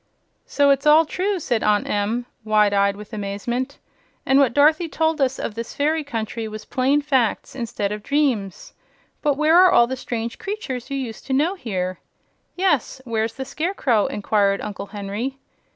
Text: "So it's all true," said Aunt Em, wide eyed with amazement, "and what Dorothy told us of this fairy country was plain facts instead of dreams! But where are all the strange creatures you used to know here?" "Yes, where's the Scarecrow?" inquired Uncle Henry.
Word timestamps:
"So 0.47 0.71
it's 0.71 0.87
all 0.87 1.05
true," 1.05 1.39
said 1.39 1.61
Aunt 1.61 1.85
Em, 1.87 2.25
wide 2.43 2.73
eyed 2.73 2.95
with 2.95 3.13
amazement, 3.13 3.77
"and 4.25 4.39
what 4.39 4.51
Dorothy 4.55 4.89
told 4.89 5.21
us 5.21 5.37
of 5.37 5.53
this 5.53 5.75
fairy 5.75 6.03
country 6.03 6.47
was 6.47 6.65
plain 6.65 7.03
facts 7.03 7.53
instead 7.55 7.91
of 7.91 8.01
dreams! 8.01 8.73
But 9.21 9.37
where 9.37 9.55
are 9.59 9.69
all 9.71 9.85
the 9.85 9.95
strange 9.95 10.39
creatures 10.39 10.89
you 10.89 10.97
used 10.97 11.27
to 11.27 11.33
know 11.33 11.53
here?" 11.53 11.99
"Yes, 12.55 12.99
where's 13.05 13.33
the 13.35 13.45
Scarecrow?" 13.45 14.07
inquired 14.07 14.59
Uncle 14.61 14.87
Henry. 14.87 15.37